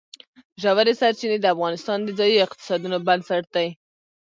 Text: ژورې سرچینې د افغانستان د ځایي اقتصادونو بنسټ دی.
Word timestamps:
ژورې 0.61 0.93
سرچینې 1.01 1.37
د 1.41 1.45
افغانستان 1.53 1.99
د 2.03 2.09
ځایي 2.19 2.37
اقتصادونو 2.45 2.97
بنسټ 3.07 3.43
دی. 3.55 3.67